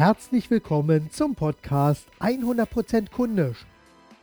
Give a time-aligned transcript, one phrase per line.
[0.00, 3.66] Herzlich willkommen zum Podcast 100% kundisch.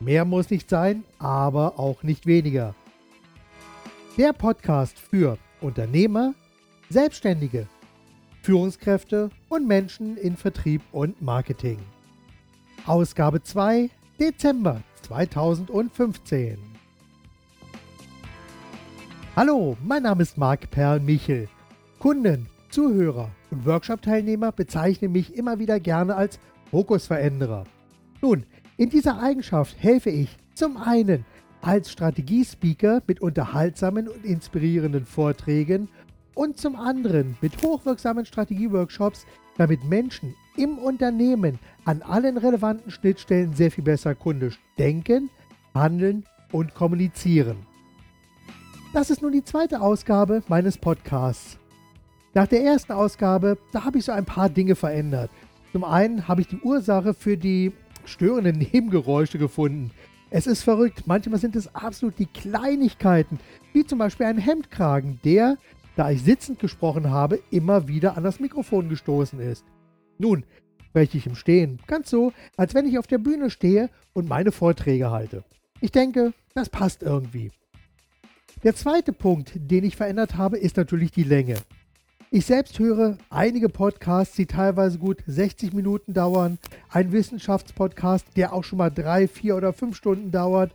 [0.00, 2.74] Mehr muss nicht sein, aber auch nicht weniger.
[4.16, 6.34] Der Podcast für Unternehmer,
[6.90, 7.68] Selbstständige,
[8.42, 11.78] Führungskräfte und Menschen in Vertrieb und Marketing.
[12.84, 13.88] Ausgabe 2,
[14.18, 16.58] Dezember 2015.
[19.36, 21.48] Hallo, mein Name ist Marc Perl Michel.
[22.00, 26.38] Kunden, Zuhörer und Workshop-Teilnehmer bezeichnen mich immer wieder gerne als
[26.70, 27.64] Fokusveränderer.
[28.20, 28.44] Nun,
[28.76, 31.24] in dieser Eigenschaft helfe ich zum einen
[31.60, 35.88] als Strategiespeaker mit unterhaltsamen und inspirierenden Vorträgen
[36.34, 43.70] und zum anderen mit hochwirksamen Strategieworkshops, damit Menschen im Unternehmen an allen relevanten Schnittstellen sehr
[43.70, 45.30] viel besser kundisch denken,
[45.74, 47.56] handeln und kommunizieren.
[48.92, 51.58] Das ist nun die zweite Ausgabe meines Podcasts.
[52.38, 55.28] Nach der ersten Ausgabe, da habe ich so ein paar Dinge verändert.
[55.72, 57.72] Zum einen habe ich die Ursache für die
[58.04, 59.90] störenden Nebengeräusche gefunden.
[60.30, 63.40] Es ist verrückt, manchmal sind es absolut die Kleinigkeiten,
[63.72, 65.56] wie zum Beispiel ein Hemdkragen, der,
[65.96, 69.64] da ich sitzend gesprochen habe, immer wieder an das Mikrofon gestoßen ist.
[70.18, 70.44] Nun,
[70.90, 74.52] spreche ich im Stehen, ganz so, als wenn ich auf der Bühne stehe und meine
[74.52, 75.42] Vorträge halte.
[75.80, 77.50] Ich denke, das passt irgendwie.
[78.62, 81.56] Der zweite Punkt, den ich verändert habe, ist natürlich die Länge.
[82.30, 86.58] Ich selbst höre einige Podcasts, die teilweise gut 60 Minuten dauern.
[86.90, 90.72] Ein Wissenschaftspodcast, der auch schon mal drei, vier oder fünf Stunden dauert.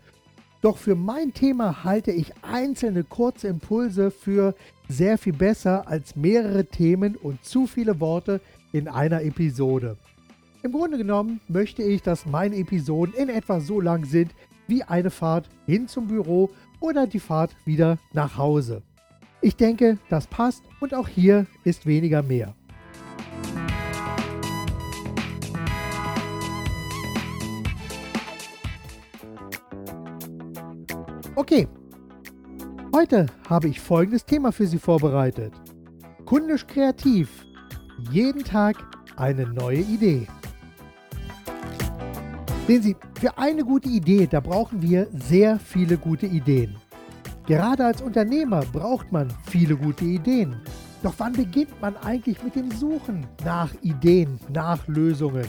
[0.62, 4.56] Doch für mein Thema halte ich einzelne kurze Impulse für
[4.90, 9.98] sehr viel besser als mehrere Themen und zu viele Worte in einer Episode.
[10.64, 14.32] Im Grunde genommen möchte ich, dass meine Episoden in etwa so lang sind
[14.66, 18.82] wie eine Fahrt hin zum Büro oder die Fahrt wieder nach Hause.
[19.46, 22.56] Ich denke, das passt und auch hier ist weniger mehr.
[31.36, 31.68] Okay,
[32.96, 35.52] heute habe ich folgendes Thema für Sie vorbereitet.
[36.24, 37.46] Kundisch kreativ.
[38.12, 38.78] Jeden Tag
[39.18, 40.26] eine neue Idee.
[42.66, 46.78] Sehen Sie, für eine gute Idee, da brauchen wir sehr viele gute Ideen.
[47.46, 50.56] Gerade als Unternehmer braucht man viele gute Ideen.
[51.02, 55.46] Doch wann beginnt man eigentlich mit dem Suchen nach Ideen, nach Lösungen?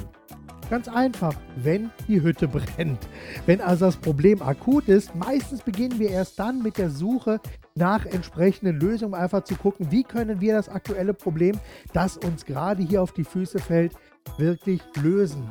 [0.69, 3.06] Ganz einfach, wenn die Hütte brennt.
[3.47, 7.41] Wenn also das Problem akut ist, meistens beginnen wir erst dann mit der Suche
[7.77, 11.61] nach entsprechenden Lösungen, um einfach zu gucken, wie können wir das aktuelle Problem,
[11.93, 13.93] das uns gerade hier auf die Füße fällt,
[14.37, 15.49] wirklich lösen.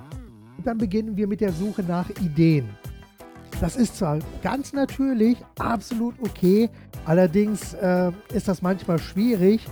[0.58, 2.68] Und dann beginnen wir mit der Suche nach Ideen.
[3.64, 6.70] Das ist zwar ganz natürlich, absolut okay,
[7.06, 9.66] allerdings äh, ist das manchmal schwierig,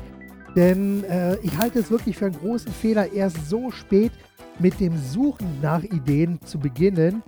[0.55, 4.13] denn äh, ich halte es wirklich für einen großen Fehler, erst so spät
[4.59, 7.21] mit dem Suchen nach Ideen zu beginnen.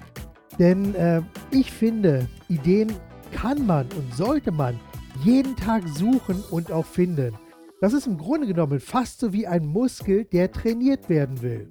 [0.57, 2.94] Denn äh, ich finde, Ideen
[3.34, 4.80] kann man und sollte man
[5.22, 7.34] jeden Tag suchen und auch finden.
[7.81, 11.68] Das ist im Grunde genommen fast so wie ein Muskel, der trainiert werden will.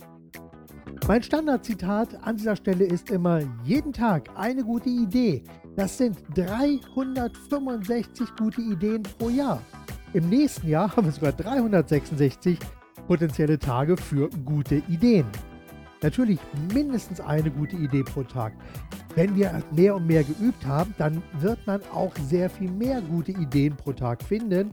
[1.09, 5.43] Mein Standardzitat an dieser Stelle ist immer, jeden Tag eine gute Idee.
[5.75, 9.61] Das sind 365 gute Ideen pro Jahr.
[10.13, 12.57] Im nächsten Jahr haben wir sogar 366
[13.09, 15.27] potenzielle Tage für gute Ideen.
[16.03, 16.39] Natürlich
[16.73, 18.53] mindestens eine gute Idee pro Tag.
[19.17, 23.33] Wenn wir mehr und mehr geübt haben, dann wird man auch sehr viel mehr gute
[23.33, 24.71] Ideen pro Tag finden.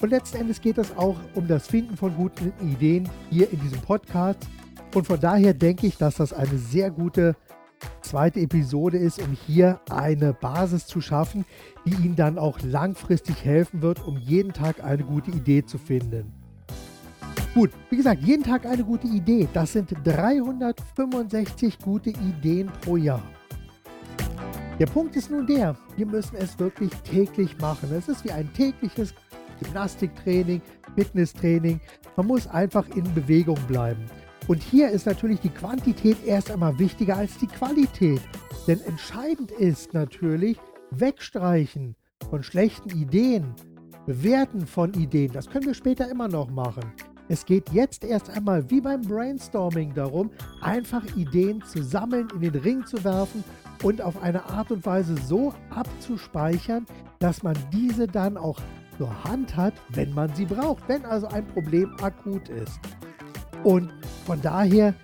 [0.00, 3.80] Und letzten Endes geht es auch um das Finden von guten Ideen hier in diesem
[3.80, 4.48] Podcast.
[4.94, 7.36] Und von daher denke ich, dass das eine sehr gute
[8.00, 11.44] zweite Episode ist, um hier eine Basis zu schaffen,
[11.84, 16.32] die Ihnen dann auch langfristig helfen wird, um jeden Tag eine gute Idee zu finden.
[17.54, 19.48] Gut, wie gesagt, jeden Tag eine gute Idee.
[19.52, 23.22] Das sind 365 gute Ideen pro Jahr.
[24.78, 27.90] Der Punkt ist nun der, wir müssen es wirklich täglich machen.
[27.92, 29.12] Es ist wie ein tägliches
[29.60, 30.62] Gymnastiktraining,
[30.94, 31.80] Fitnesstraining.
[32.16, 34.04] Man muss einfach in Bewegung bleiben.
[34.48, 38.22] Und hier ist natürlich die Quantität erst einmal wichtiger als die Qualität.
[38.66, 40.58] Denn entscheidend ist natürlich
[40.90, 41.94] wegstreichen
[42.30, 43.54] von schlechten Ideen,
[44.06, 45.32] bewerten von Ideen.
[45.32, 46.92] Das können wir später immer noch machen.
[47.28, 50.30] Es geht jetzt erst einmal wie beim Brainstorming darum,
[50.62, 53.44] einfach Ideen zu sammeln, in den Ring zu werfen
[53.82, 56.86] und auf eine Art und Weise so abzuspeichern,
[57.18, 58.58] dass man diese dann auch
[58.96, 62.80] zur Hand hat, wenn man sie braucht, wenn also ein Problem akut ist.
[63.64, 63.92] Und
[64.24, 64.94] von daher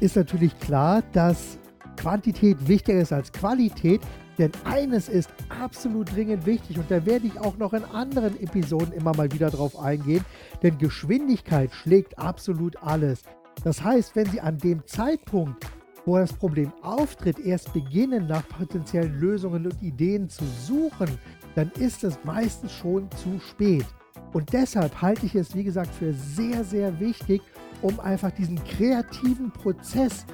[0.00, 1.58] ist natürlich klar, dass
[1.96, 4.00] Quantität wichtiger ist als Qualität.
[4.38, 5.30] Denn eines ist
[5.60, 9.50] absolut dringend wichtig und da werde ich auch noch in anderen Episoden immer mal wieder
[9.50, 10.24] drauf eingehen.
[10.62, 13.22] Denn Geschwindigkeit schlägt absolut alles.
[13.62, 15.66] Das heißt, wenn Sie an dem Zeitpunkt,
[16.06, 21.18] wo das Problem auftritt, erst beginnen, nach potenziellen Lösungen und Ideen zu suchen,
[21.54, 23.86] dann ist es meistens schon zu spät.
[24.32, 27.42] Und deshalb halte ich es, wie gesagt, für sehr, sehr wichtig,
[27.82, 30.24] um einfach diesen kreativen Prozess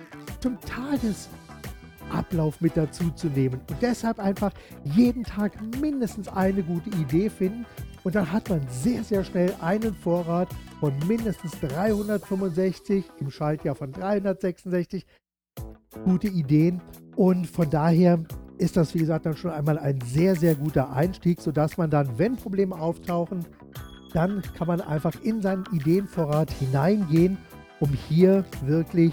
[0.41, 3.61] zum Tagesablauf mit dazu zu nehmen.
[3.69, 4.53] Und deshalb einfach
[4.85, 7.67] jeden Tag mindestens eine gute Idee finden.
[8.05, 10.49] Und dann hat man sehr, sehr schnell einen Vorrat
[10.81, 15.05] von mindestens 365 im Schaltjahr von 366
[16.05, 16.81] gute Ideen.
[17.17, 18.23] Und von daher
[18.59, 22.19] ist das, wie gesagt, dann schon einmal ein sehr, sehr guter Einstieg, sodass man dann,
[22.19, 23.45] wenn Probleme auftauchen,
[24.13, 27.39] dann kann man einfach in seinen Ideenvorrat hineingehen,
[27.81, 29.13] um hier wirklich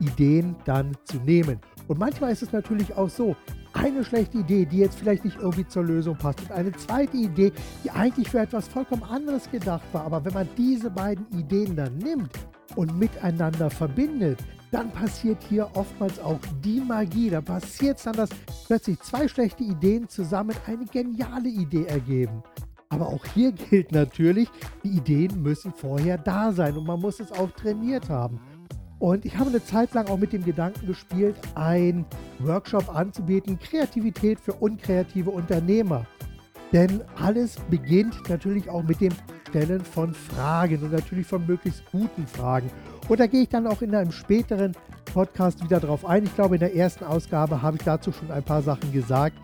[0.00, 1.58] Ideen dann zu nehmen.
[1.88, 3.36] Und manchmal ist es natürlich auch so,
[3.76, 7.52] eine schlechte Idee, die jetzt vielleicht nicht irgendwie zur Lösung passt und eine zweite Idee,
[7.84, 10.04] die eigentlich für etwas vollkommen anderes gedacht war.
[10.04, 12.30] Aber wenn man diese beiden Ideen dann nimmt
[12.74, 14.38] und miteinander verbindet,
[14.70, 17.30] dann passiert hier oftmals auch die Magie.
[17.30, 18.30] Da passiert es dann, dass
[18.66, 22.42] plötzlich zwei schlechte Ideen zusammen eine geniale Idee ergeben.
[22.88, 24.48] Aber auch hier gilt natürlich,
[24.84, 28.40] die Ideen müssen vorher da sein und man muss es auch trainiert haben.
[28.98, 32.06] Und ich habe eine Zeit lang auch mit dem Gedanken gespielt, einen
[32.38, 36.06] Workshop anzubieten, Kreativität für unkreative Unternehmer.
[36.72, 39.12] Denn alles beginnt natürlich auch mit dem
[39.48, 42.70] Stellen von Fragen und natürlich von möglichst guten Fragen.
[43.08, 44.72] Und da gehe ich dann auch in einem späteren
[45.12, 46.24] Podcast wieder drauf ein.
[46.24, 49.36] Ich glaube, in der ersten Ausgabe habe ich dazu schon ein paar Sachen gesagt.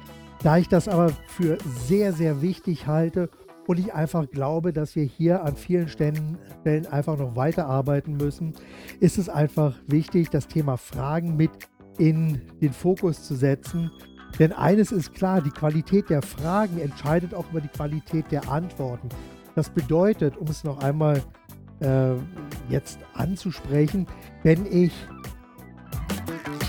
[0.43, 3.31] Da ich das aber für sehr, sehr wichtig halte
[3.69, 8.55] und ich einfach glaube, dass wir hier an vielen Stellen, Stellen einfach noch weiterarbeiten müssen,
[8.99, 11.50] ist es einfach wichtig, das Thema Fragen mit
[11.99, 13.93] in den Fokus zu setzen.
[14.39, 19.11] Denn eines ist klar, die Qualität der Fragen entscheidet auch über die Qualität der Antworten.
[19.55, 21.23] Das bedeutet, um es noch einmal
[21.81, 22.15] äh,
[22.69, 24.06] jetzt anzusprechen,
[24.43, 24.93] wenn ich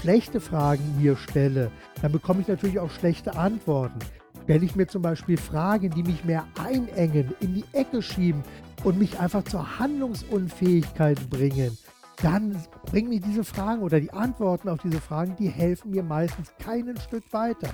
[0.04, 1.72] schlechte Fragen mir stelle,
[2.02, 4.00] dann bekomme ich natürlich auch schlechte Antworten.
[4.44, 8.44] Stelle ich mir zum Beispiel Fragen, die mich mehr einengen, in die Ecke schieben
[8.84, 11.78] und mich einfach zur Handlungsunfähigkeit bringen,
[12.22, 12.54] dann
[12.86, 16.98] bringen mir diese Fragen oder die Antworten auf diese Fragen, die helfen mir meistens kein
[16.98, 17.70] Stück weiter.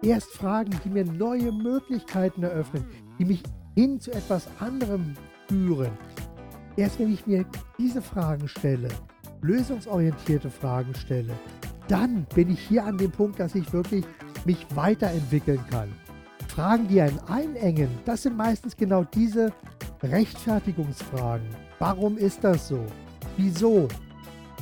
[0.00, 2.86] Erst Fragen, die mir neue Möglichkeiten eröffnen,
[3.18, 3.42] die mich
[3.74, 5.14] hin zu etwas anderem
[5.48, 5.90] führen.
[6.76, 7.44] Erst wenn ich mir
[7.78, 8.88] diese Fragen stelle,
[9.42, 11.34] lösungsorientierte Fragen stelle,
[11.88, 14.04] dann bin ich hier an dem Punkt, dass ich wirklich
[14.44, 15.92] mich weiterentwickeln kann.
[16.48, 19.52] Fragen, die einen einengen, das sind meistens genau diese
[20.02, 21.46] Rechtfertigungsfragen.
[21.78, 22.84] Warum ist das so?
[23.36, 23.88] Wieso?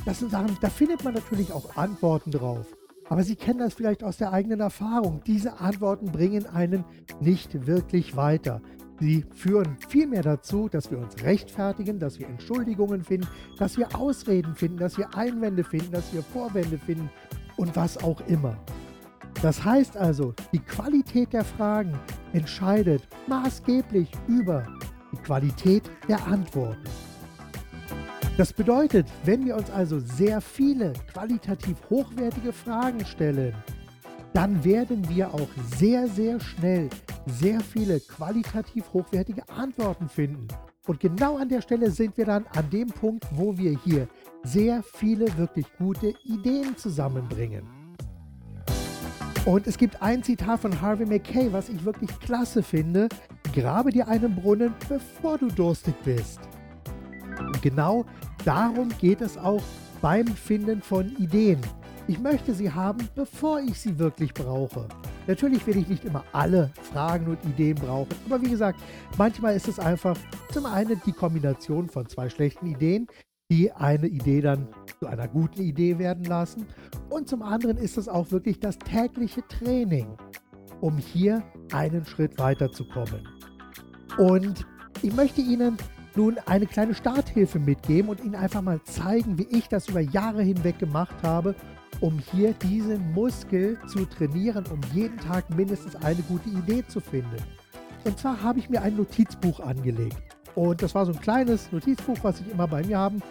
[0.05, 2.65] Das sind Sachen, da findet man natürlich auch Antworten drauf.
[3.09, 5.21] Aber Sie kennen das vielleicht aus der eigenen Erfahrung.
[5.27, 6.83] Diese Antworten bringen einen
[7.19, 8.61] nicht wirklich weiter.
[9.03, 13.27] Sie führen vielmehr dazu, dass wir uns rechtfertigen, dass wir Entschuldigungen finden,
[13.57, 17.09] dass wir Ausreden finden, dass wir Einwände finden, dass wir Vorwände finden
[17.57, 18.55] und was auch immer.
[19.41, 21.99] Das heißt also, die Qualität der Fragen
[22.31, 24.65] entscheidet maßgeblich über
[25.11, 26.89] die Qualität der Antworten.
[28.37, 33.53] Das bedeutet, wenn wir uns also sehr viele qualitativ hochwertige Fragen stellen,
[34.33, 36.89] dann werden wir auch sehr, sehr schnell
[37.25, 40.47] sehr viele qualitativ hochwertige Antworten finden.
[40.85, 44.07] Und genau an der Stelle sind wir dann an dem Punkt, wo wir hier
[44.43, 47.63] sehr viele wirklich gute Ideen zusammenbringen.
[49.45, 53.09] Und es gibt ein Zitat von Harvey Mackay, was ich wirklich klasse finde.
[53.53, 56.39] Grabe dir einen Brunnen, bevor du durstig bist.
[57.39, 58.05] Und genau
[58.45, 59.63] darum geht es auch
[60.01, 61.61] beim Finden von Ideen.
[62.05, 64.89] Ich möchte sie haben, bevor ich sie wirklich brauche.
[65.25, 68.77] Natürlich will ich nicht immer alle Fragen und Ideen brauchen, aber wie gesagt,
[69.17, 70.17] manchmal ist es einfach
[70.51, 73.07] zum einen die Kombination von zwei schlechten Ideen,
[73.49, 74.67] die eine Idee dann
[74.99, 76.65] zu einer guten Idee werden lassen.
[77.09, 80.17] Und zum anderen ist es auch wirklich das tägliche Training,
[80.81, 81.41] um hier
[81.71, 83.25] einen Schritt weiterzukommen.
[84.17, 84.65] Und
[85.01, 85.77] ich möchte Ihnen
[86.15, 90.43] nun eine kleine Starthilfe mitgeben und Ihnen einfach mal zeigen, wie ich das über Jahre
[90.43, 91.55] hinweg gemacht habe
[92.01, 97.37] um hier diesen Muskel zu trainieren, um jeden Tag mindestens eine gute Idee zu finden.
[98.03, 100.21] Und zwar habe ich mir ein Notizbuch angelegt.
[100.55, 103.21] Und das war so ein kleines Notizbuch, was ich immer bei mir haben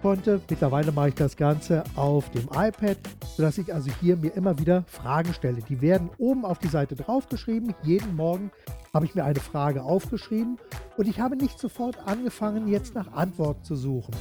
[0.00, 0.40] konnte.
[0.50, 2.98] Mittlerweile mache ich das Ganze auf dem iPad,
[3.36, 5.62] sodass ich also hier mir immer wieder Fragen stelle.
[5.68, 7.74] Die werden oben auf die Seite draufgeschrieben.
[7.84, 8.50] Jeden Morgen
[8.92, 10.58] habe ich mir eine Frage aufgeschrieben
[10.96, 14.14] und ich habe nicht sofort angefangen, jetzt nach Antworten zu suchen.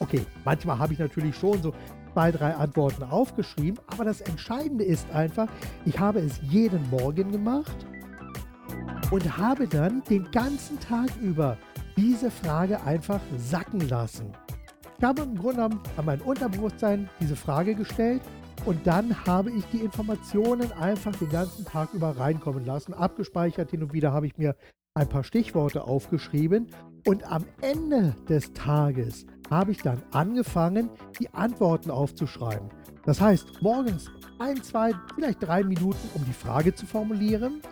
[0.00, 1.72] Okay, manchmal habe ich natürlich schon so
[2.12, 5.48] zwei, drei Antworten aufgeschrieben, aber das Entscheidende ist einfach,
[5.84, 7.86] ich habe es jeden Morgen gemacht
[9.10, 11.56] und habe dann den ganzen Tag über
[11.96, 14.32] diese Frage einfach sacken lassen.
[14.98, 18.22] Ich habe im Grunde an mein Unterbewusstsein diese Frage gestellt
[18.64, 22.94] und dann habe ich die Informationen einfach den ganzen Tag über reinkommen lassen.
[22.94, 24.56] Abgespeichert hin und wieder habe ich mir
[24.94, 26.66] ein paar Stichworte aufgeschrieben
[27.06, 32.68] und am Ende des Tages habe ich dann angefangen, die Antworten aufzuschreiben.
[33.04, 37.62] Das heißt, morgens ein, zwei, vielleicht drei Minuten, um die Frage zu formulieren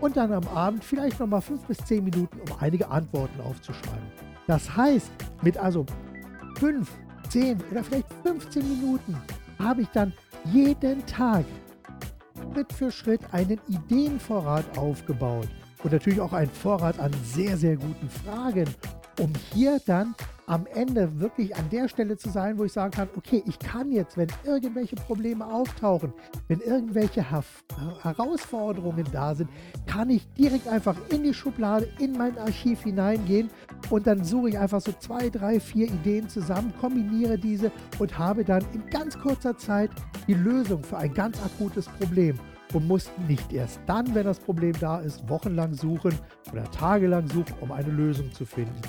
[0.00, 4.06] und dann am Abend vielleicht nochmal fünf bis zehn Minuten, um einige Antworten aufzuschreiben.
[4.46, 5.10] Das heißt,
[5.42, 5.84] mit also
[6.58, 6.90] fünf,
[7.28, 9.16] zehn oder vielleicht 15 Minuten
[9.58, 10.12] habe ich dann
[10.52, 11.44] jeden Tag
[12.52, 15.48] Schritt für Schritt einen Ideenvorrat aufgebaut
[15.82, 18.66] und natürlich auch einen Vorrat an sehr, sehr guten Fragen,
[19.18, 20.14] um hier dann
[20.46, 23.90] am Ende wirklich an der Stelle zu sein, wo ich sagen kann, okay, ich kann
[23.90, 26.12] jetzt, wenn irgendwelche Probleme auftauchen,
[26.48, 27.42] wenn irgendwelche Her
[28.02, 29.50] Herausforderungen da sind,
[29.86, 33.50] kann ich direkt einfach in die Schublade, in mein Archiv hineingehen
[33.90, 38.44] und dann suche ich einfach so zwei, drei, vier Ideen zusammen, kombiniere diese und habe
[38.44, 39.90] dann in ganz kurzer Zeit
[40.28, 42.38] die Lösung für ein ganz akutes Problem
[42.72, 46.14] und muss nicht erst dann, wenn das Problem da ist, wochenlang suchen
[46.52, 48.80] oder tagelang suchen, um eine Lösung zu finden.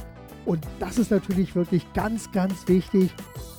[0.48, 3.13] Und das ist natürlich wirklich ganz, ganz wichtig.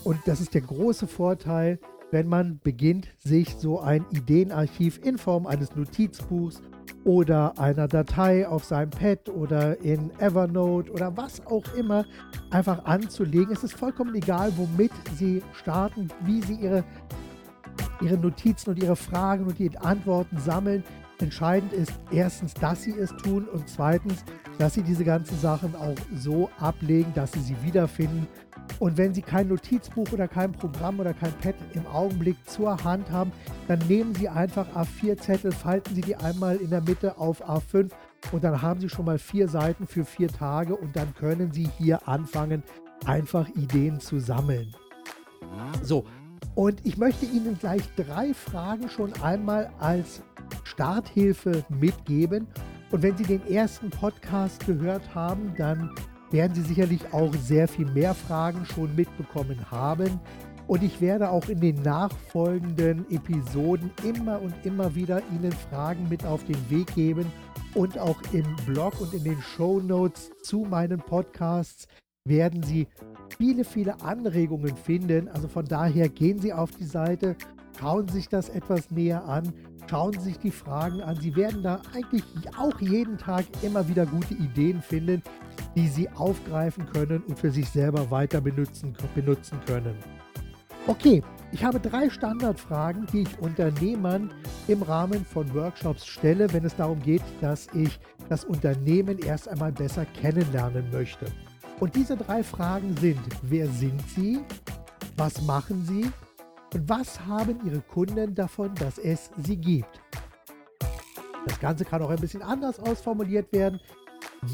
[0.05, 1.79] Und das ist der große Vorteil,
[2.11, 6.63] wenn man beginnt, sich so ein Ideenarchiv in Form eines Notizbuchs
[7.05, 12.07] oder einer Datei auf seinem Pad oder in Evernote oder was auch immer
[12.51, 13.53] einfach anzulegen.
[13.53, 16.85] Es ist vollkommen egal, womit Sie starten, wie Sie Ihre,
[18.01, 20.83] Ihre Notizen und Ihre Fragen und die Antworten sammeln.
[21.21, 24.25] Entscheidend ist erstens, dass Sie es tun und zweitens,
[24.59, 28.27] dass Sie diese ganzen Sachen auch so ablegen, dass Sie sie wiederfinden.
[28.81, 33.11] Und wenn Sie kein Notizbuch oder kein Programm oder kein Pad im Augenblick zur Hand
[33.11, 33.33] haben,
[33.69, 37.91] dann nehmen Sie einfach A4-Zettel, falten Sie die einmal in der Mitte auf A5
[38.33, 41.69] und dann haben Sie schon mal vier Seiten für vier Tage und dann können Sie
[41.79, 42.63] hier anfangen,
[43.07, 44.75] einfach Ideen zu sammeln.
[45.83, 46.05] So,
[46.55, 50.23] und ich möchte Ihnen gleich drei Fragen schon einmal als
[50.65, 52.49] Starthilfe mitgeben
[52.91, 55.91] und wenn Sie den ersten Podcast gehört haben, dann
[56.31, 60.21] werden Sie sicherlich auch sehr viel mehr Fragen schon mitbekommen haben.
[60.67, 66.25] Und ich werde auch in den nachfolgenden Episoden immer und immer wieder Ihnen Fragen mit
[66.25, 67.27] auf den Weg geben
[67.75, 71.89] und auch im Blog und in den Show Notes zu meinen Podcasts
[72.27, 72.87] werden Sie
[73.39, 75.29] viele, viele Anregungen finden.
[75.29, 77.37] Also von daher gehen Sie auf die Seite,
[77.79, 79.53] schauen sich das etwas näher an,
[79.89, 81.17] schauen sich die Fragen an.
[81.17, 82.25] Sie werden da eigentlich
[82.59, 85.23] auch jeden Tag immer wieder gute Ideen finden,
[85.77, 89.97] die Sie aufgreifen können und für sich selber weiter benutzen, benutzen können.
[90.87, 94.33] Okay, ich habe drei Standardfragen, die ich Unternehmern
[94.69, 99.73] im Rahmen von Workshops stelle, wenn es darum geht, dass ich das Unternehmen erst einmal
[99.73, 101.27] besser kennenlernen möchte.
[101.81, 104.41] Und diese drei Fragen sind, wer sind Sie?
[105.17, 106.11] Was machen Sie?
[106.75, 110.01] Und was haben Ihre Kunden davon, dass es sie gibt?
[111.47, 113.81] Das Ganze kann auch ein bisschen anders ausformuliert werden.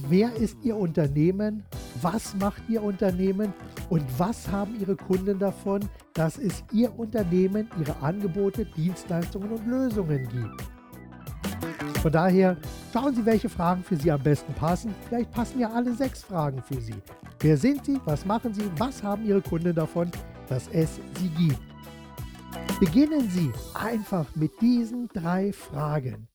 [0.09, 1.65] Wer ist Ihr Unternehmen?
[2.01, 3.53] Was macht Ihr Unternehmen?
[3.91, 5.81] Und was haben Ihre Kunden davon,
[6.15, 11.99] dass es Ihr Unternehmen, Ihre Angebote, Dienstleistungen und Lösungen gibt?
[12.01, 12.57] Von daher
[12.93, 14.95] schauen Sie, welche Fragen für Sie am besten passen.
[15.09, 16.95] Vielleicht passen ja alle sechs Fragen für Sie.
[17.41, 17.99] Wer sind Sie?
[18.05, 18.71] Was machen Sie?
[18.79, 20.11] Was haben Ihre Kunden davon,
[20.49, 21.74] dass es sie gibt?
[22.81, 26.27] Beginnen Sie einfach mit diesen drei Fragen.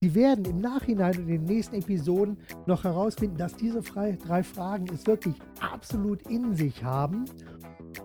[0.00, 2.36] Sie werden im Nachhinein in den nächsten Episoden
[2.66, 7.26] noch herausfinden, dass diese drei Fragen es wirklich absolut in sich haben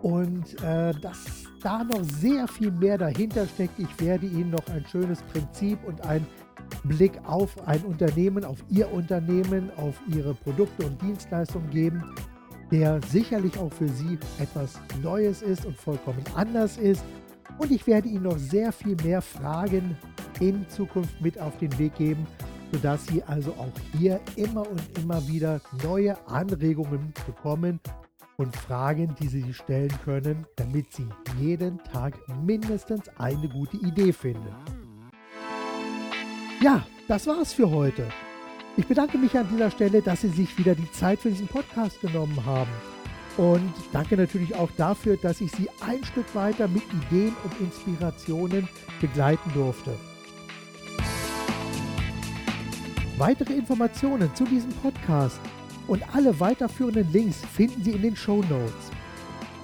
[0.03, 3.79] und äh, dass da noch sehr viel mehr dahinter steckt.
[3.79, 6.27] Ich werde Ihnen noch ein schönes Prinzip und einen
[6.83, 12.03] Blick auf ein Unternehmen, auf Ihr Unternehmen, auf Ihre Produkte und Dienstleistungen geben,
[12.71, 17.03] der sicherlich auch für Sie etwas Neues ist und vollkommen anders ist
[17.57, 19.97] und ich werde Ihnen noch sehr viel mehr Fragen
[20.39, 22.25] in Zukunft mit auf den Weg geben,
[22.71, 27.79] sodass Sie also auch hier immer und immer wieder neue Anregungen bekommen
[28.37, 31.07] und Fragen, die Sie stellen können, damit Sie
[31.39, 34.55] jeden Tag mindestens eine gute Idee finden.
[36.61, 38.05] Ja, das war's für heute.
[38.77, 41.99] Ich bedanke mich an dieser Stelle, dass Sie sich wieder die Zeit für diesen Podcast
[41.99, 42.71] genommen haben.
[43.39, 48.67] Und danke natürlich auch dafür, dass ich Sie ein Stück weiter mit Ideen und Inspirationen
[48.99, 49.91] begleiten durfte.
[53.17, 55.39] Weitere Informationen zu diesem Podcast
[55.87, 58.91] und alle weiterführenden Links finden Sie in den Show Notes.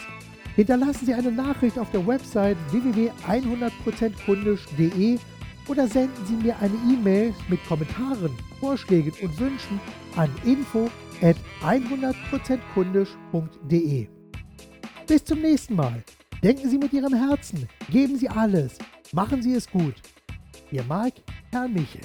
[0.58, 5.20] Hinterlassen Sie eine Nachricht auf der Website www.100%kundisch.de
[5.68, 9.80] oder senden Sie mir eine E-Mail mit Kommentaren, Vorschlägen und Wünschen
[10.16, 10.90] an info
[11.22, 14.08] at 100%kundisch.de.
[15.06, 16.04] Bis zum nächsten Mal.
[16.42, 18.80] Denken Sie mit Ihrem Herzen, geben Sie alles,
[19.14, 19.94] machen Sie es gut.
[20.72, 21.14] Ihr Marc,
[21.52, 22.02] Herr Michel.